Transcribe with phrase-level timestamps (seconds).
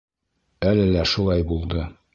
[0.71, 1.89] Әле лә шулай булды.